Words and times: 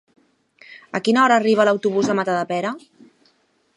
A 0.99 1.01
quina 1.07 1.21
hora 1.25 1.37
arriba 1.41 1.67
l'autobús 1.69 2.09
de 2.13 2.17
Matadepera? 2.21 2.73